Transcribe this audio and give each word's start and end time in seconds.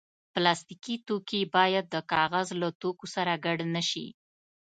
پلاستيکي 0.33 0.95
توکي 1.07 1.41
باید 1.55 1.85
د 1.89 1.95
کاغذ 2.13 2.47
له 2.61 2.69
توکو 2.81 3.05
سره 3.15 3.33
ګډ 3.45 3.57
نه 3.75 3.81
شي. 3.89 4.07